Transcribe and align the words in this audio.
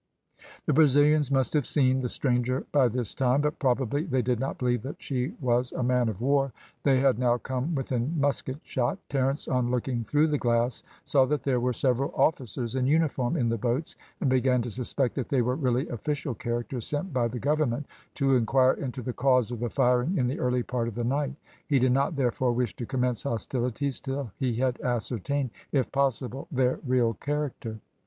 The 0.65 0.73
Brazilians 0.73 1.29
must 1.29 1.53
have 1.53 1.67
seen 1.67 1.99
the 1.99 2.09
stranger 2.09 2.65
by 2.71 2.87
this 2.87 3.13
time, 3.13 3.41
but 3.41 3.59
probably 3.59 4.01
they 4.03 4.23
did 4.23 4.39
not 4.39 4.57
believe 4.57 4.81
that 4.81 4.99
she 4.99 5.35
was 5.39 5.73
a 5.73 5.83
man 5.83 6.09
of 6.09 6.21
war. 6.21 6.51
They 6.81 6.99
had 6.99 7.19
now 7.19 7.37
come 7.37 7.75
within 7.75 8.19
musket 8.19 8.57
shot. 8.63 8.97
Terence, 9.09 9.47
on 9.47 9.69
looking 9.69 10.03
through 10.03 10.29
the 10.29 10.39
glass, 10.39 10.83
saw 11.05 11.25
that 11.25 11.43
there 11.43 11.59
were 11.59 11.71
several 11.71 12.11
officers 12.15 12.73
in 12.75 12.87
uniform 12.87 13.37
in 13.37 13.47
the 13.49 13.59
boats, 13.59 13.95
and 14.19 14.27
began 14.27 14.63
to 14.63 14.71
suspect 14.71 15.13
that 15.13 15.29
they 15.29 15.43
were 15.43 15.55
really 15.55 15.87
official 15.89 16.33
characters, 16.33 16.87
sent 16.87 17.13
by 17.13 17.27
the 17.27 17.37
government 17.37 17.85
to 18.15 18.35
inquire 18.35 18.73
into 18.73 19.03
the 19.03 19.13
cause 19.13 19.51
of 19.51 19.59
the 19.59 19.69
firing 19.69 20.17
in 20.17 20.25
the 20.25 20.39
early 20.39 20.63
part 20.63 20.87
of 20.87 20.95
the 20.95 21.03
night; 21.03 21.35
he 21.67 21.77
did 21.77 21.91
not, 21.91 22.15
therefore, 22.15 22.51
wish 22.53 22.75
to 22.77 22.87
commence 22.87 23.21
hostilities 23.21 23.99
till 23.99 24.31
he 24.39 24.55
had 24.55 24.81
ascertained, 24.81 25.51
if 25.71 25.91
possible, 25.91 26.47
their 26.51 26.79
real 26.87 27.13
character. 27.13 27.79